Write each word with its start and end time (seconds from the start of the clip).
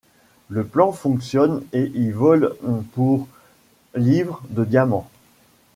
Le 0.49 0.65
plan 0.65 0.91
fonctionne 0.93 1.61
et 1.73 1.91
ils 1.93 2.11
volent 2.11 2.49
pour 2.95 3.27
£ 3.97 4.31
de 4.49 4.65
diamants. 4.65 5.07